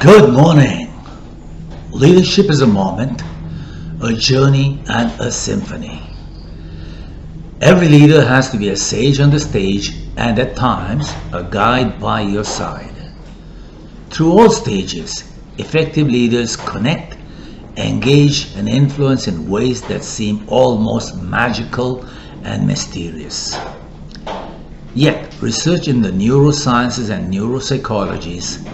[0.00, 0.90] Good morning.
[1.90, 3.22] Leadership is a moment,
[4.00, 6.00] a journey, and a symphony.
[7.60, 12.00] Every leader has to be a sage on the stage and at times a guide
[12.00, 12.94] by your side.
[14.08, 17.18] Through all stages, effective leaders connect,
[17.76, 22.06] engage, and influence in ways that seem almost magical
[22.42, 23.58] and mysterious.
[24.94, 28.66] Yet, research in the neurosciences and neuropsychologies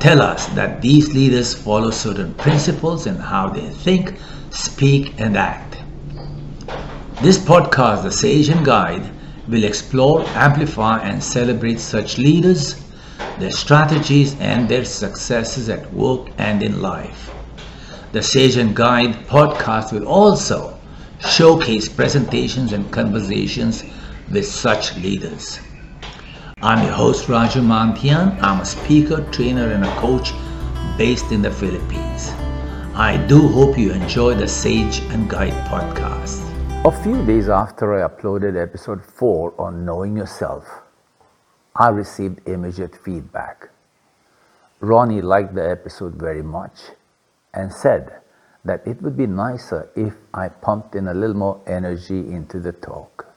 [0.00, 4.14] tell us that these leaders follow certain principles in how they think,
[4.50, 5.78] speak, and act.
[7.20, 9.10] This podcast, The Sage and Guide,
[9.48, 12.76] will explore, amplify, and celebrate such leaders,
[13.38, 17.32] their strategies, and their successes at work and in life.
[18.12, 20.78] The Sage and Guide podcast will also
[21.20, 23.84] showcase presentations and conversations
[24.30, 25.60] with such leaders.
[26.60, 28.42] I'm your host Raju Mandhyan.
[28.42, 30.32] I'm a speaker, trainer, and a coach
[30.98, 32.30] based in the Philippines.
[32.96, 36.42] I do hope you enjoy the Sage and Guide podcast.
[36.84, 40.66] A few days after I uploaded episode 4 on knowing yourself,
[41.76, 43.68] I received immediate feedback.
[44.80, 46.90] Ronnie liked the episode very much
[47.54, 48.18] and said
[48.64, 52.72] that it would be nicer if I pumped in a little more energy into the
[52.72, 53.28] talk.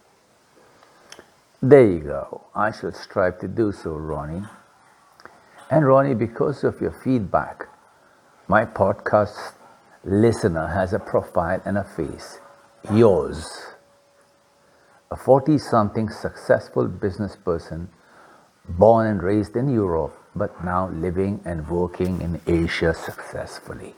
[1.64, 2.46] There you go.
[2.56, 4.42] I shall strive to do so, Ronnie.
[5.70, 7.68] And Ronnie, because of your feedback,
[8.48, 9.54] my podcast
[10.04, 12.40] listener has a profile and a face.
[12.92, 13.46] Yours.
[15.12, 17.90] A 40 something successful business person,
[18.68, 23.94] born and raised in Europe, but now living and working in Asia successfully.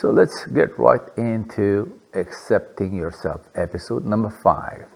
[0.00, 4.86] So let's get right into accepting yourself, episode number five.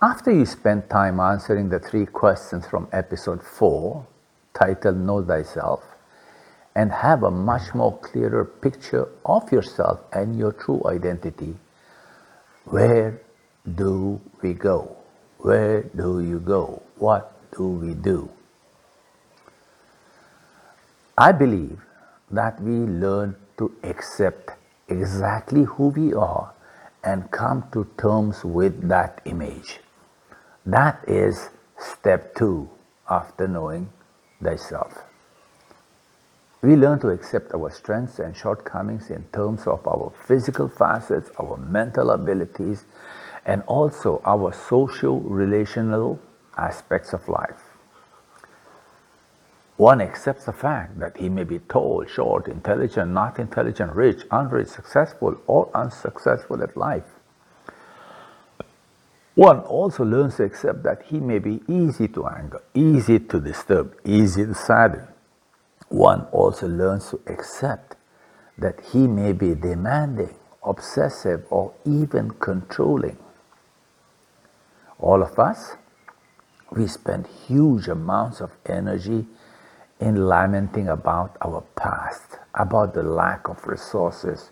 [0.00, 4.06] After you spend time answering the three questions from episode four,
[4.54, 5.82] titled Know Thyself,
[6.76, 11.56] and have a much more clearer picture of yourself and your true identity,
[12.66, 13.20] where
[13.74, 14.96] do we go?
[15.38, 16.80] Where do you go?
[16.98, 18.30] What do we do?
[21.16, 21.80] I believe
[22.30, 24.50] that we learn to accept
[24.88, 26.52] exactly who we are
[27.04, 29.80] and come to terms with that image.
[30.66, 32.68] That is step two
[33.08, 33.90] after knowing
[34.42, 35.04] thyself.
[36.60, 41.56] We learn to accept our strengths and shortcomings in terms of our physical facets, our
[41.56, 42.84] mental abilities,
[43.46, 46.18] and also our social relational
[46.56, 47.67] aspects of life.
[49.78, 54.66] One accepts the fact that he may be tall, short, intelligent, not intelligent, rich, unrich,
[54.66, 57.04] successful, or unsuccessful at life.
[59.36, 63.94] One also learns to accept that he may be easy to anger, easy to disturb,
[64.04, 65.06] easy to sadden.
[65.90, 67.94] One also learns to accept
[68.58, 70.34] that he may be demanding,
[70.64, 73.16] obsessive, or even controlling.
[74.98, 75.76] All of us,
[76.72, 79.24] we spend huge amounts of energy
[80.00, 84.50] in lamenting about our past, about the lack of resources,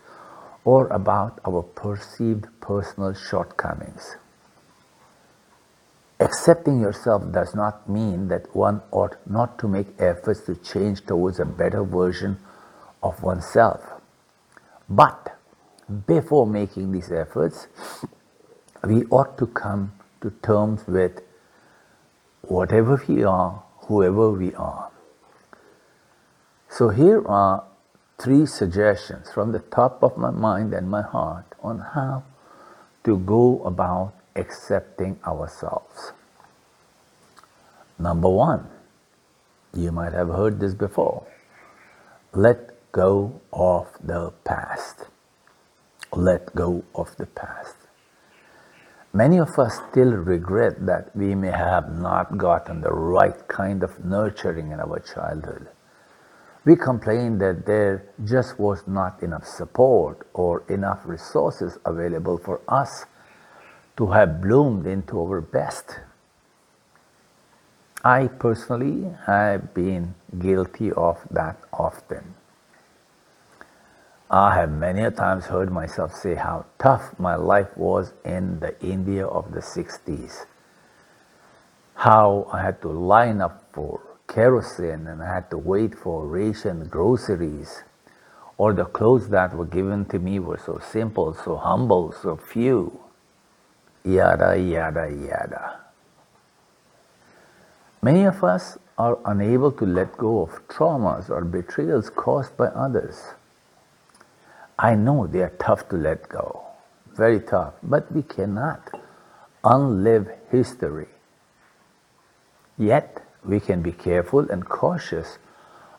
[0.65, 4.17] or about our perceived personal shortcomings.
[6.19, 11.39] Accepting yourself does not mean that one ought not to make efforts to change towards
[11.39, 12.37] a better version
[13.03, 13.81] of oneself.
[14.89, 15.37] But
[16.07, 17.67] before making these efforts,
[18.83, 21.21] we ought to come to terms with
[22.41, 24.89] whatever we are, whoever we are.
[26.77, 27.63] So here are
[28.19, 32.23] three suggestions from the top of my mind and my heart on how
[33.03, 36.11] to go about accepting ourselves.
[37.97, 38.69] Number one,
[39.73, 41.25] you might have heard this before.
[42.33, 45.05] Let go of the past.
[46.13, 47.77] Let go of the past.
[49.13, 54.05] Many of us still regret that we may have not gotten the right kind of
[54.05, 55.69] nurturing in our childhood
[56.67, 63.05] we complained that there just was not enough support or enough resources available for us
[63.95, 66.01] to have bloomed into our best.
[68.03, 72.35] I personally have been guilty of that often.
[74.29, 78.77] I have many a times heard myself say how tough my life was in the
[78.81, 80.45] India of the 60s.
[81.95, 86.87] How I had to line up for kerosene and I had to wait for ration
[86.87, 87.83] groceries.
[88.57, 92.99] Or the clothes that were given to me were so simple, so humble, so few.
[94.03, 95.79] Yada, yada, yada.
[98.01, 103.21] Many of us are unable to let go of traumas or betrayals caused by others.
[104.79, 106.63] I know they are tough to let go,
[107.13, 108.89] very tough, but we cannot
[109.63, 111.07] unlive history.
[112.77, 115.37] Yet, we can be careful and cautious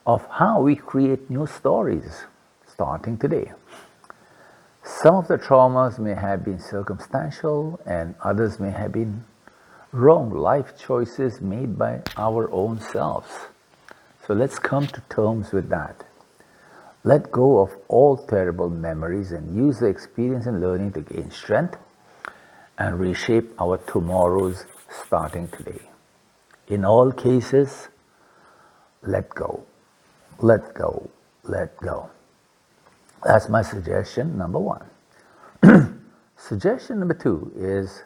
[0.07, 2.25] of how we create new stories
[2.67, 3.53] starting today.
[4.85, 9.25] Some of the traumas may have been circumstantial and others may have been
[9.93, 13.29] wrong life choices made by our own selves.
[14.27, 16.05] So let's come to terms with that.
[17.05, 21.79] Let go of all terrible memories and use the experience and learning to gain strength
[22.77, 25.88] and reshape our tomorrows starting today.
[26.69, 27.89] In all cases,
[29.03, 29.65] let go,
[30.39, 31.09] let go,
[31.45, 32.11] let go.
[33.25, 34.85] That's my suggestion number one.
[36.37, 38.03] suggestion number two is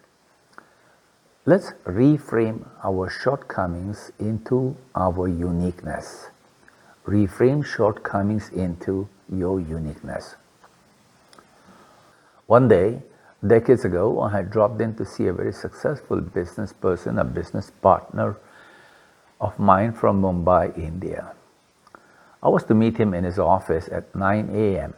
[1.45, 6.29] let's reframe our shortcomings into our uniqueness.
[7.05, 10.37] Reframe shortcomings into your uniqueness.
[12.47, 13.03] One day,
[13.45, 17.73] decades ago, I had dropped in to see a very successful business person, a business
[17.83, 18.37] partner
[19.43, 21.33] of mine from Mumbai, India.
[22.43, 24.95] I was to meet him in his office at 9 a.m.,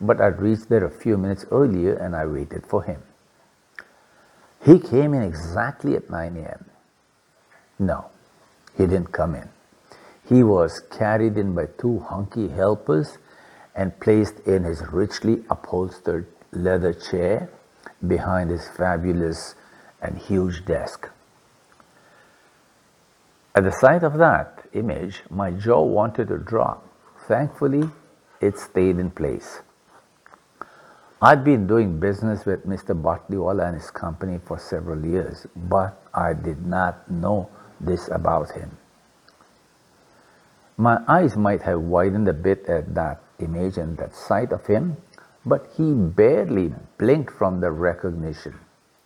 [0.00, 3.02] but I'd reached there a few minutes earlier and I waited for him.
[4.64, 6.64] He came in exactly at 9 a.m.
[7.80, 8.10] No,
[8.76, 9.48] he didn't come in.
[10.28, 13.18] He was carried in by two hunky helpers
[13.74, 17.50] and placed in his richly upholstered leather chair
[18.06, 19.54] behind his fabulous
[20.00, 21.08] and huge desk.
[23.58, 26.86] At the sight of that image, my jaw wanted to drop.
[27.26, 27.90] Thankfully,
[28.40, 29.62] it stayed in place.
[31.20, 32.94] I'd been doing business with Mr.
[32.94, 37.50] Batliwala and his company for several years, but I did not know
[37.80, 38.78] this about him.
[40.76, 44.98] My eyes might have widened a bit at that image and that sight of him,
[45.44, 48.54] but he barely blinked from the recognition.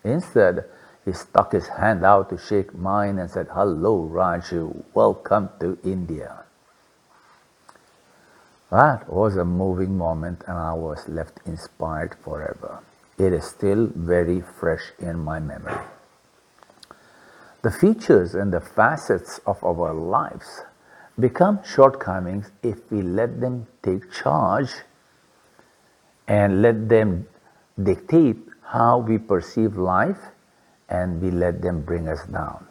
[0.04, 0.66] Instead,
[1.04, 6.44] he stuck his hand out to shake mine and said, Hello, Raju, welcome to India.
[8.70, 12.80] That was a moving moment, and I was left inspired forever.
[13.18, 15.84] It is still very fresh in my memory.
[17.62, 20.62] The features and the facets of our lives
[21.18, 24.70] become shortcomings if we let them take charge
[26.26, 27.28] and let them
[27.80, 30.18] dictate how we perceive life
[30.88, 32.66] and we let them bring us down.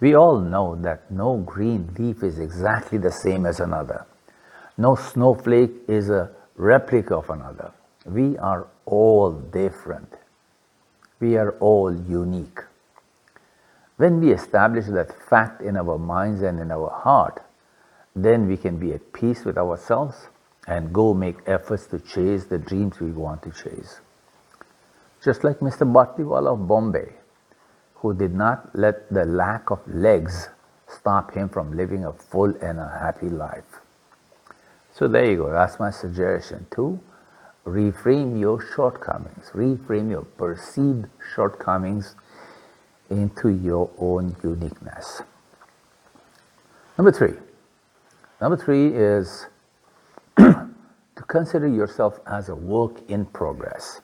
[0.00, 4.06] We all know that no green leaf is exactly the same as another.
[4.78, 7.72] No snowflake is a replica of another.
[8.06, 10.14] We are all different.
[11.20, 12.60] We are all unique.
[13.98, 17.42] When we establish that fact in our minds and in our heart,
[18.16, 20.16] then we can be at peace with ourselves
[20.66, 24.00] and go make efforts to chase the dreams we want to chase.
[25.22, 25.84] Just like Mr.
[25.84, 27.12] Batliwala of Bombay,
[27.96, 30.48] who did not let the lack of legs
[30.88, 33.80] stop him from living a full and a happy life.
[34.92, 35.50] So there you go.
[35.50, 36.66] That's my suggestion.
[36.72, 36.98] To
[37.66, 42.14] reframe your shortcomings, reframe your perceived shortcomings
[43.10, 45.22] into your own uniqueness.
[46.96, 47.34] Number three.
[48.40, 49.46] Number three is
[50.36, 54.00] to consider yourself as a work in progress.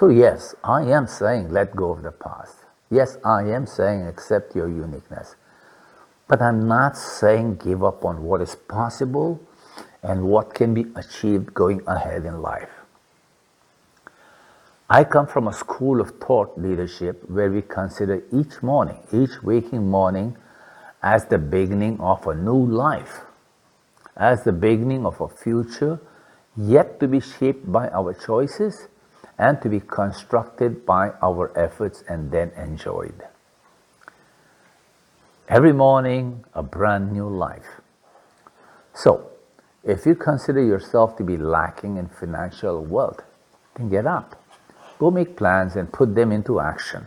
[0.00, 2.56] So, yes, I am saying let go of the past.
[2.90, 5.36] Yes, I am saying accept your uniqueness.
[6.26, 9.38] But I'm not saying give up on what is possible
[10.02, 12.70] and what can be achieved going ahead in life.
[14.88, 19.90] I come from a school of thought leadership where we consider each morning, each waking
[19.90, 20.34] morning,
[21.02, 23.20] as the beginning of a new life,
[24.16, 26.00] as the beginning of a future
[26.56, 28.88] yet to be shaped by our choices
[29.40, 33.22] and to be constructed by our efforts and then enjoyed.
[35.48, 37.80] Every morning, a brand new life.
[38.94, 39.30] So,
[39.82, 43.22] if you consider yourself to be lacking in financial wealth,
[43.76, 44.36] then get up.
[44.98, 47.06] Go make plans and put them into action.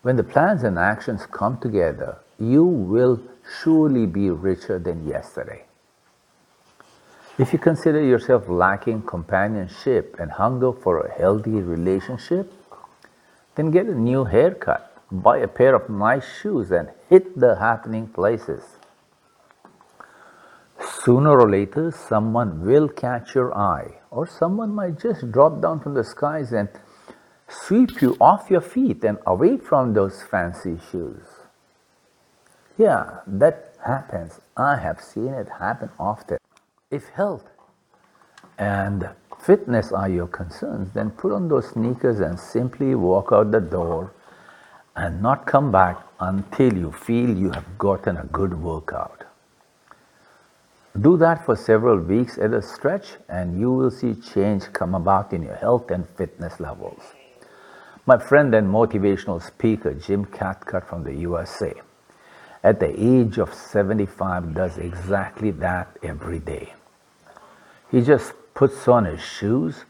[0.00, 3.20] When the plans and actions come together, you will
[3.60, 5.67] surely be richer than yesterday.
[7.38, 12.52] If you consider yourself lacking companionship and hunger for a healthy relationship,
[13.54, 18.06] then get a new haircut buy a pair of nice shoes and hit the happening
[18.08, 18.62] places.
[21.04, 25.94] Sooner or later, someone will catch your eye, or someone might just drop down from
[25.94, 26.68] the skies and
[27.48, 31.26] sweep you off your feet and away from those fancy shoes.
[32.76, 34.40] Yeah, that happens.
[34.56, 36.37] I have seen it happen often.
[36.90, 37.44] If health
[38.56, 39.10] and
[39.42, 44.14] fitness are your concerns, then put on those sneakers and simply walk out the door
[44.96, 49.24] and not come back until you feel you have gotten a good workout.
[50.98, 55.34] Do that for several weeks at a stretch, and you will see change come about
[55.34, 57.02] in your health and fitness levels.
[58.06, 61.74] My friend and motivational speaker Jim Cathcart from the USA,
[62.64, 66.72] at the age of 75, does exactly that every day.
[67.90, 69.84] He just puts on his shoes,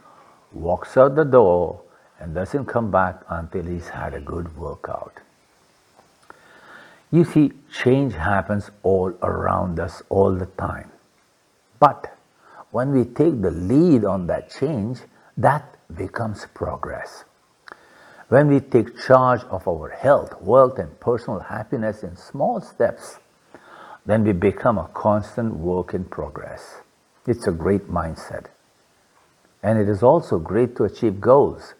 [0.52, 1.80] walks out the door,
[2.20, 5.20] and doesn't come back until he's had a good workout.
[7.10, 10.90] You see, change happens all around us all the time.
[11.80, 12.14] But
[12.70, 14.98] when we take the lead on that change,
[15.36, 17.24] that becomes progress.
[18.28, 23.18] When we take charge of our health, wealth, and personal happiness in small steps,
[24.04, 26.82] then we become a constant work in progress.
[27.28, 28.47] It's a great mindset.
[29.62, 31.75] And it is also great to achieve goals.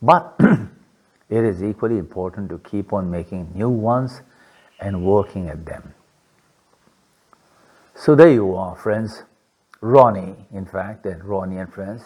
[0.00, 0.36] But
[1.28, 4.22] it is equally important to keep on making new ones
[4.78, 5.94] and working at them.
[7.96, 9.24] So there you are, friends.
[9.80, 12.02] Ronnie, in fact, and Ronnie and friends.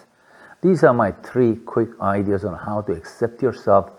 [0.63, 3.91] These are my three quick ideas on how to accept yourself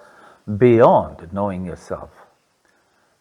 [0.57, 2.09] beyond knowing yourself.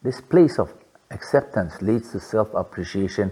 [0.01, 0.73] This place of
[1.11, 3.31] acceptance leads to self appreciation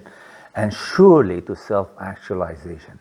[0.57, 2.99] and surely to self actualization.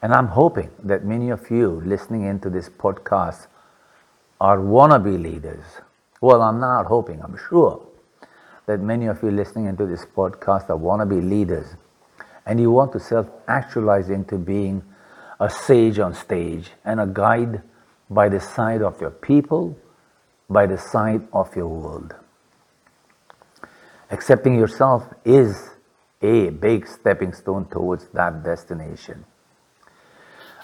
[0.00, 3.48] And I'm hoping that many of you listening into this podcast
[4.40, 5.64] are wannabe leaders.
[6.22, 7.84] Well, I'm not hoping, I'm sure
[8.66, 11.66] that many of you listening into this podcast are wannabe leaders
[12.46, 14.82] and you want to self actualize into being
[15.40, 17.60] a sage on stage and a guide
[18.08, 19.76] by the side of your people,
[20.48, 22.14] by the side of your world.
[24.10, 25.70] Accepting yourself is
[26.22, 29.24] a big stepping stone towards that destination.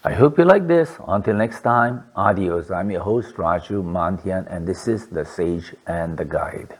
[0.05, 0.91] I hope you like this.
[1.09, 2.71] Until next time, adios.
[2.71, 6.77] I'm your host, Raju Mandhyan, and this is The Sage and the Guide.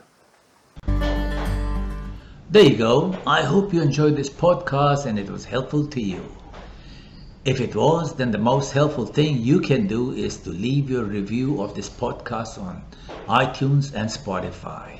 [2.49, 3.17] There you go.
[3.27, 6.23] I hope you enjoyed this podcast and it was helpful to you.
[7.43, 11.03] If it was, then the most helpful thing you can do is to leave your
[11.03, 12.83] review of this podcast on
[13.27, 14.99] iTunes and Spotify.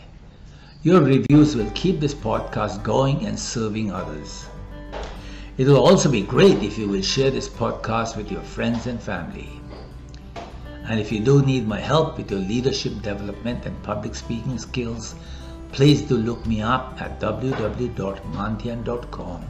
[0.88, 4.46] Your reviews will keep this podcast going and serving others.
[5.58, 9.04] It will also be great if you will share this podcast with your friends and
[9.04, 9.50] family.
[10.86, 15.16] And if you do need my help with your leadership development and public speaking skills,
[15.74, 19.46] please do look me up at www.mandhyan.com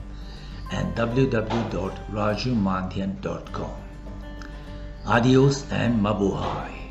[0.71, 3.71] and www.rajumandhyan.com.
[5.05, 6.86] Adios and mabuhay.